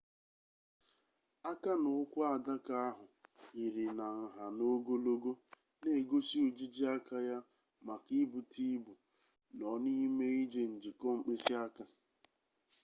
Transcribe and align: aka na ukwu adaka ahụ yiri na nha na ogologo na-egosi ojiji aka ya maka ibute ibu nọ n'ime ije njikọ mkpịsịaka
aka 1.51 1.71
na 1.81 1.89
ukwu 2.01 2.19
adaka 2.33 2.73
ahụ 2.87 3.05
yiri 3.57 3.85
na 3.97 4.07
nha 4.19 4.45
na 4.57 4.63
ogologo 4.75 5.31
na-egosi 5.81 6.35
ojiji 6.47 6.83
aka 6.95 7.17
ya 7.29 7.37
maka 7.87 8.11
ibute 8.21 8.61
ibu 8.75 8.93
nọ 9.57 9.69
n'ime 9.83 10.25
ije 10.41 10.61
njikọ 10.75 11.07
mkpịsịaka 11.17 11.83